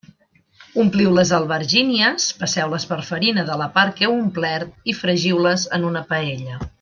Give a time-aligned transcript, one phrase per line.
[0.83, 5.87] Ompliu les albergínies, passeu-les per farina de la part que heu omplert i fregiu-les en
[5.93, 6.59] una paella.